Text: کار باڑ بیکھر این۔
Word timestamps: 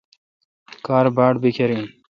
کار 0.85 1.05
باڑ 1.15 1.33
بیکھر 1.41 1.69
این۔ 1.73 1.85